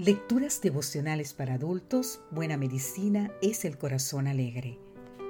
Lecturas 0.00 0.62
devocionales 0.62 1.34
para 1.34 1.56
adultos, 1.56 2.22
Buena 2.30 2.56
Medicina 2.56 3.30
es 3.42 3.66
el 3.66 3.76
Corazón 3.76 4.28
Alegre. 4.28 4.78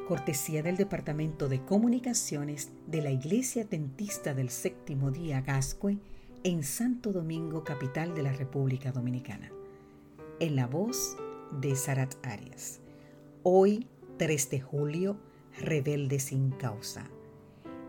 Cortesía 0.07 0.63
del 0.63 0.77
Departamento 0.77 1.49
de 1.49 1.61
Comunicaciones 1.65 2.71
de 2.87 3.03
la 3.03 3.11
Iglesia 3.11 3.65
Tentista 3.65 4.33
del 4.33 4.49
Séptimo 4.49 5.11
Día 5.11 5.41
Gascue 5.41 5.99
en 6.45 6.63
Santo 6.63 7.11
Domingo, 7.11 7.65
capital 7.65 8.15
de 8.15 8.23
la 8.23 8.33
República 8.33 8.93
Dominicana. 8.93 9.51
En 10.39 10.55
la 10.55 10.69
voz 10.69 11.17
de 11.61 11.75
Sarat 11.75 12.15
Arias. 12.25 12.79
Hoy, 13.43 13.89
3 14.19 14.51
de 14.51 14.61
julio, 14.61 15.17
Rebelde 15.59 16.21
sin 16.21 16.53
causa. 16.53 17.11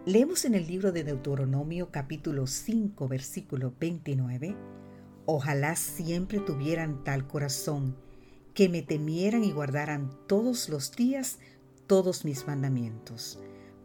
Leemos 0.08 0.46
en 0.46 0.56
el 0.56 0.66
libro 0.66 0.92
de 0.92 1.04
Deuteronomio 1.04 1.92
capítulo 1.92 2.48
5 2.48 3.08
versículo 3.08 3.72
29 3.80 4.56
Ojalá 5.26 5.76
siempre 5.76 6.40
tuvieran 6.40 7.04
tal 7.04 7.28
corazón, 7.28 7.96
que 8.54 8.70
me 8.70 8.82
temieran 8.82 9.44
y 9.44 9.52
guardaran 9.52 10.12
todos 10.28 10.70
los 10.70 10.92
días 10.92 11.40
todos 11.88 12.26
mis 12.26 12.48
mandamientos, 12.48 13.40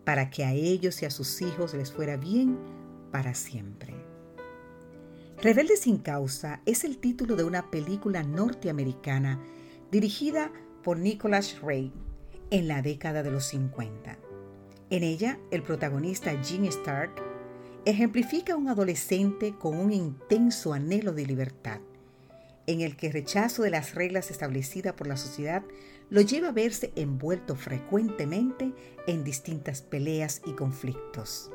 para 0.05 0.31
que 0.31 0.45
a 0.45 0.53
ellos 0.53 1.03
y 1.03 1.07
a 1.07 1.11
sus 1.11 1.43
hijos 1.43 1.75
les 1.75 1.93
fuera 1.93 2.17
bien 2.17 2.59
para 3.11 3.35
siempre. 3.35 3.95
Rebelde 5.43 5.77
sin 5.77 5.99
causa 5.99 6.63
es 6.65 6.85
el 6.85 6.99
título 6.99 7.37
de 7.37 7.45
una 7.45 7.71
película 7.71 8.23
norteamericana 8.23 9.41
dirigida 9.91 10.51
por 10.83 10.99
Nicholas 10.99 11.61
Ray 11.61 11.93
en 12.51 12.69
la 12.69 12.81
década 12.81 13.23
de 13.23 13.31
los 13.31 13.45
50. 13.47 14.19
En 14.89 15.03
ella, 15.03 15.39
el 15.51 15.63
protagonista 15.63 16.31
Gene 16.43 16.69
Stark 16.69 17.26
ejemplifica 17.87 18.55
a 18.55 18.57
un 18.57 18.69
adolescente 18.69 19.55
con 19.55 19.77
un 19.77 19.93
intenso 19.93 20.73
anhelo 20.73 21.13
de 21.13 21.25
libertad, 21.25 21.79
en 22.67 22.81
el 22.81 22.97
que 22.97 23.07
el 23.07 23.13
rechazo 23.13 23.63
de 23.63 23.71
las 23.71 23.95
reglas 23.95 24.33
establecidas 24.33 24.95
por 24.95 25.07
la 25.07 25.17
sociedad 25.17 25.63
lo 26.11 26.21
lleva 26.21 26.49
a 26.49 26.53
verse 26.53 26.93
envuelto 26.97 27.55
frecuentemente 27.55 28.73
en 29.07 29.23
distintas 29.23 29.83
peleas 29.83 30.43
y 30.47 30.53
conflictos. 30.53 31.53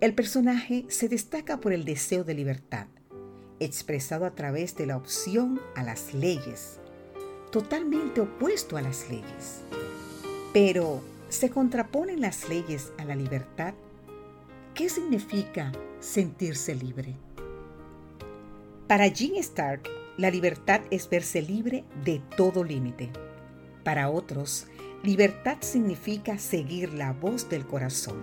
El 0.00 0.14
personaje 0.14 0.84
se 0.88 1.08
destaca 1.08 1.60
por 1.60 1.72
el 1.72 1.86
deseo 1.86 2.24
de 2.24 2.34
libertad, 2.34 2.86
expresado 3.58 4.26
a 4.26 4.34
través 4.34 4.76
de 4.76 4.84
la 4.84 4.98
opción 4.98 5.60
a 5.74 5.82
las 5.82 6.12
leyes, 6.12 6.78
totalmente 7.50 8.20
opuesto 8.20 8.76
a 8.76 8.82
las 8.82 9.08
leyes. 9.08 9.62
Pero, 10.52 11.00
¿se 11.30 11.48
contraponen 11.48 12.20
las 12.20 12.50
leyes 12.50 12.92
a 12.98 13.04
la 13.04 13.16
libertad? 13.16 13.72
¿Qué 14.78 14.88
significa 14.88 15.72
sentirse 15.98 16.72
libre? 16.72 17.16
Para 18.86 19.08
Jean 19.08 19.34
Stark, 19.38 19.88
la 20.16 20.30
libertad 20.30 20.82
es 20.92 21.10
verse 21.10 21.42
libre 21.42 21.82
de 22.04 22.22
todo 22.36 22.62
límite. 22.62 23.10
Para 23.82 24.08
otros, 24.08 24.68
libertad 25.02 25.56
significa 25.62 26.38
seguir 26.38 26.92
la 26.92 27.12
voz 27.12 27.48
del 27.48 27.66
corazón. 27.66 28.18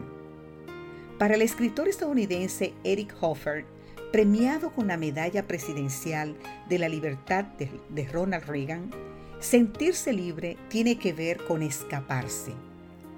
Para 1.20 1.36
el 1.36 1.42
escritor 1.42 1.90
estadounidense 1.90 2.74
Eric 2.86 3.14
Hoffer, 3.20 3.66
premiado 4.14 4.72
con 4.72 4.88
la 4.88 4.96
medalla 4.96 5.46
presidencial 5.48 6.38
de 6.70 6.80
la 6.80 6.88
libertad 6.88 7.44
de, 7.44 7.70
de 7.90 8.08
Ronald 8.08 8.46
Reagan, 8.46 8.92
sentirse 9.42 10.14
libre 10.14 10.56
tiene 10.70 10.98
que 11.00 11.12
ver 11.12 11.44
con 11.44 11.62
escaparse, 11.62 12.54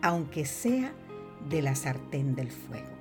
aunque 0.02 0.44
sea 0.44 0.92
de 1.52 1.62
la 1.62 1.76
sartén 1.76 2.34
del 2.34 2.50
fuego. 2.50 2.98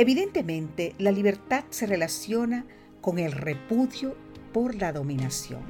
Evidentemente, 0.00 0.94
la 0.96 1.12
libertad 1.12 1.64
se 1.68 1.84
relaciona 1.84 2.64
con 3.02 3.18
el 3.18 3.32
repudio 3.32 4.16
por 4.50 4.74
la 4.74 4.94
dominación 4.94 5.60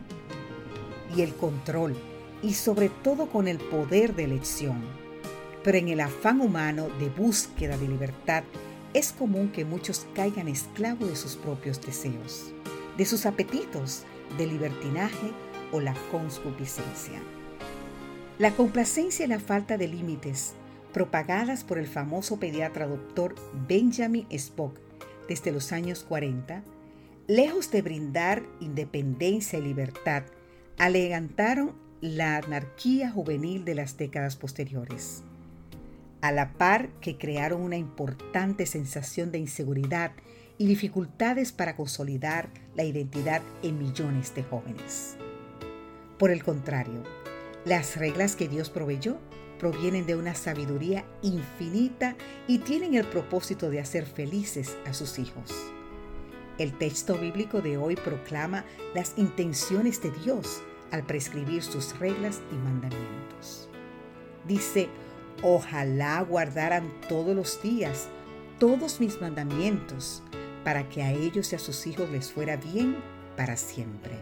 y 1.17 1.23
el 1.23 1.35
control 1.35 1.97
y 2.41 2.55
sobre 2.55 2.91
todo 2.91 3.27
con 3.27 3.49
el 3.49 3.59
poder 3.59 4.15
de 4.15 4.23
elección. 4.23 4.85
Pero 5.65 5.79
en 5.79 5.89
el 5.89 5.99
afán 5.99 6.41
humano 6.41 6.91
de 7.01 7.09
búsqueda 7.09 7.77
de 7.77 7.89
libertad 7.89 8.45
es 8.95 9.11
común 9.11 9.51
que 9.51 9.65
muchos 9.65 10.07
caigan 10.15 10.47
esclavos 10.47 11.09
de 11.09 11.17
sus 11.17 11.35
propios 11.35 11.81
deseos, 11.81 12.55
de 12.97 13.07
sus 13.07 13.27
apetitos 13.27 14.05
de 14.39 14.47
libertinaje 14.47 15.33
o 15.73 15.81
la 15.81 15.97
concupiscencia. 16.13 17.21
La 18.39 18.53
complacencia 18.53 19.25
y 19.25 19.29
la 19.29 19.41
falta 19.41 19.77
de 19.77 19.89
límites 19.89 20.55
propagadas 20.93 21.65
por 21.65 21.79
el 21.79 21.87
famoso 21.87 22.39
pediatra 22.39 22.87
doctor 22.87 23.35
Benjamin 23.69 24.27
Spock 24.31 24.79
desde 25.29 25.53
los 25.53 25.73
años 25.73 26.05
40, 26.05 26.63
lejos 27.27 27.71
de 27.71 27.83
brindar 27.83 28.43
independencia 28.61 29.59
y 29.59 29.63
libertad, 29.63 30.25
alegantaron 30.79 31.73
la 32.01 32.39
anarquía 32.39 33.11
juvenil 33.11 33.65
de 33.65 33.75
las 33.75 33.97
décadas 33.97 34.37
posteriores. 34.37 35.23
A 36.23 36.33
la 36.33 36.53
par 36.55 36.89
que 37.01 37.17
crearon 37.17 37.63
una 37.63 37.77
importante 37.77 38.67
sensación 38.67 39.31
de 39.31 39.39
inseguridad 39.39 40.13
y 40.59 40.67
dificultades 40.67 41.53
para 41.53 41.77
consolidar 41.77 42.51
la 42.75 42.85
identidad 42.85 43.41
en 43.63 43.79
millones 43.79 44.35
de 44.35 44.43
jóvenes. 44.43 45.17
Por 46.19 46.31
el 46.31 46.45
contrario, 46.45 47.03
las 47.65 47.97
reglas 47.97 48.37
que 48.37 48.49
Dios 48.49 48.69
proveyó 48.69 49.19
provienen 49.61 50.07
de 50.07 50.17
una 50.17 50.35
sabiduría 50.35 51.05
infinita 51.23 52.17
y 52.49 52.59
tienen 52.59 52.95
el 52.95 53.07
propósito 53.07 53.71
de 53.71 53.79
hacer 53.79 54.07
felices 54.07 54.77
a 54.87 54.95
sus 54.95 55.19
hijos. 55.19 55.53
El 56.59 56.77
texto 56.77 57.17
bíblico 57.17 57.61
de 57.61 57.77
hoy 57.77 57.95
proclama 57.95 58.65
las 58.95 59.13
intenciones 59.17 60.03
de 60.03 60.11
Dios 60.11 60.63
al 60.91 61.05
prescribir 61.05 61.63
sus 61.63 61.97
reglas 61.99 62.41
y 62.51 62.57
mandamientos. 62.57 63.69
Dice, 64.49 64.89
ojalá 65.43 66.21
guardaran 66.23 66.91
todos 67.09 67.37
los 67.37 67.63
días 67.63 68.09
todos 68.61 69.01
mis 69.01 69.19
mandamientos, 69.23 70.23
para 70.65 70.87
que 70.91 71.03
a 71.03 71.11
ellos 71.11 71.51
y 71.51 71.57
a 71.57 71.59
sus 71.59 71.87
hijos 71.87 72.11
les 72.11 72.31
fuera 72.31 72.59
bien 72.59 72.99
para 73.35 73.57
siempre. 73.57 74.13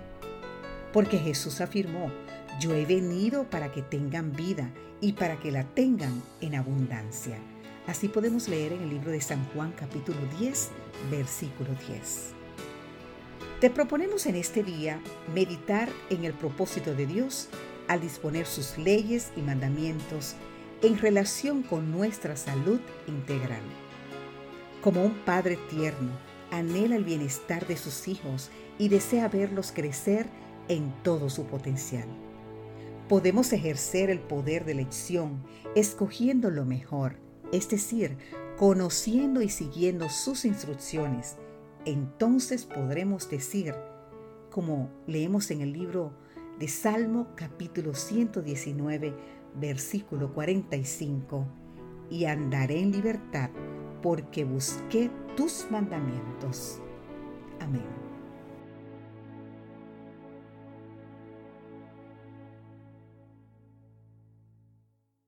Porque 0.92 1.18
Jesús 1.18 1.60
afirmó, 1.60 2.12
yo 2.58 2.74
he 2.74 2.84
venido 2.84 3.44
para 3.44 3.70
que 3.70 3.82
tengan 3.82 4.32
vida 4.32 4.70
y 5.00 5.12
para 5.12 5.38
que 5.38 5.52
la 5.52 5.62
tengan 5.62 6.22
en 6.40 6.56
abundancia. 6.56 7.38
Así 7.86 8.08
podemos 8.08 8.48
leer 8.48 8.72
en 8.72 8.82
el 8.82 8.90
libro 8.90 9.12
de 9.12 9.20
San 9.20 9.44
Juan 9.54 9.72
capítulo 9.78 10.18
10, 10.38 10.70
versículo 11.10 11.70
10. 11.86 12.32
Te 13.60 13.70
proponemos 13.70 14.26
en 14.26 14.34
este 14.34 14.62
día 14.62 15.00
meditar 15.34 15.88
en 16.10 16.24
el 16.24 16.32
propósito 16.32 16.94
de 16.94 17.06
Dios 17.06 17.48
al 17.86 18.00
disponer 18.00 18.46
sus 18.46 18.76
leyes 18.76 19.30
y 19.36 19.40
mandamientos 19.40 20.34
en 20.82 20.98
relación 20.98 21.62
con 21.62 21.90
nuestra 21.90 22.36
salud 22.36 22.80
integral. 23.06 23.62
Como 24.82 25.04
un 25.04 25.14
Padre 25.24 25.58
tierno, 25.70 26.10
anhela 26.50 26.96
el 26.96 27.04
bienestar 27.04 27.66
de 27.66 27.76
sus 27.76 28.08
hijos 28.08 28.50
y 28.78 28.88
desea 28.88 29.28
verlos 29.28 29.72
crecer 29.72 30.26
en 30.68 30.92
todo 31.02 31.30
su 31.30 31.46
potencial. 31.46 32.06
Podemos 33.08 33.54
ejercer 33.54 34.10
el 34.10 34.20
poder 34.20 34.66
de 34.66 34.72
elección 34.72 35.42
escogiendo 35.74 36.50
lo 36.50 36.66
mejor, 36.66 37.16
es 37.52 37.70
decir, 37.70 38.18
conociendo 38.58 39.40
y 39.40 39.48
siguiendo 39.48 40.10
sus 40.10 40.44
instrucciones. 40.44 41.36
Entonces 41.86 42.66
podremos 42.66 43.30
decir, 43.30 43.74
como 44.50 44.90
leemos 45.06 45.50
en 45.50 45.62
el 45.62 45.72
libro 45.72 46.12
de 46.58 46.68
Salmo 46.68 47.28
capítulo 47.34 47.94
119, 47.94 49.14
versículo 49.54 50.34
45, 50.34 51.46
y 52.10 52.26
andaré 52.26 52.80
en 52.80 52.92
libertad 52.92 53.48
porque 54.02 54.44
busqué 54.44 55.10
tus 55.34 55.66
mandamientos. 55.70 56.80
Amén. 57.60 58.07